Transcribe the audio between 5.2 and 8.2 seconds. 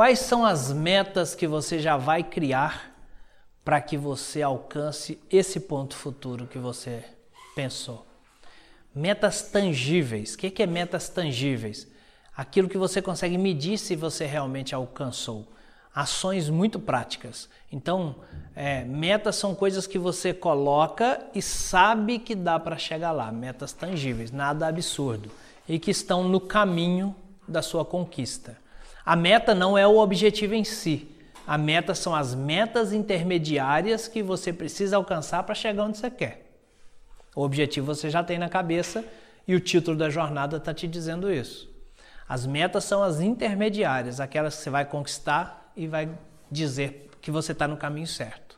esse ponto futuro que você pensou?